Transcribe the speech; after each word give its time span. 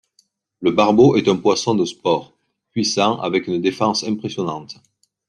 Le 0.61 0.71
barbeau 0.71 1.15
est 1.15 1.27
un 1.27 1.35
poisson 1.35 1.75
de 1.75 1.85
sport, 1.85 2.33
puissant, 2.71 3.19
avec 3.21 3.45
une 3.45 3.61
défense 3.61 4.03
impressionnante. 4.03 4.77